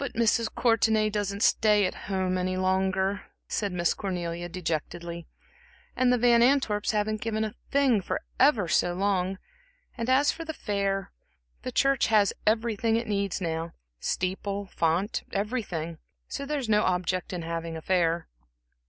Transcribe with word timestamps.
"But 0.03 0.13
Mrs. 0.13 0.51
Courtenay 0.55 1.11
doesn't 1.11 1.43
stay 1.43 1.85
at 1.85 1.93
home 2.09 2.35
any 2.35 2.57
longer," 2.57 3.21
said 3.47 3.71
Miss 3.71 3.93
Cornelia, 3.93 4.49
dejectedly, 4.49 5.27
"and 5.95 6.11
the 6.11 6.17
Van 6.17 6.41
Antwerps 6.41 6.89
haven't 6.89 7.21
given 7.21 7.43
a 7.43 7.53
thing 7.69 8.01
for 8.01 8.19
ever 8.39 8.67
so 8.67 8.95
long, 8.95 9.37
and 9.95 10.09
as 10.09 10.31
for 10.31 10.43
the 10.43 10.55
fair 10.55 11.11
the 11.61 11.71
church 11.71 12.07
has 12.07 12.33
everything 12.47 12.95
it 12.95 13.05
needs 13.05 13.39
now 13.39 13.73
steeple, 13.99 14.65
font, 14.75 15.21
everything, 15.33 15.99
so 16.27 16.47
there 16.47 16.57
is 16.57 16.67
no 16.67 16.81
object 16.81 17.31
in 17.31 17.43
having 17.43 17.77
a 17.77 17.81
fair." 17.83 18.27